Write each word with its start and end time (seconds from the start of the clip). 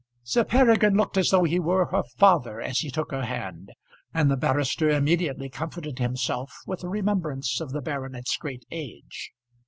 Sir 0.23 0.43
Peregrine 0.43 0.95
looked 0.97 1.15
as 1.15 1.29
though 1.29 1.43
he 1.43 1.59
were 1.59 1.85
her 1.85 2.01
father 2.17 2.59
as 2.59 2.79
he 2.79 2.89
took 2.89 3.11
her 3.11 3.21
hand, 3.23 3.69
and 4.15 4.31
the 4.31 4.35
barrister 4.35 4.89
immediately 4.89 5.47
comforted 5.47 5.99
himself 5.99 6.51
with 6.65 6.79
the 6.79 6.89
remembrance 6.89 7.61
of 7.61 7.71
the 7.71 7.81
baronet's 7.83 8.35
great 8.37 8.65
age. 8.71 9.31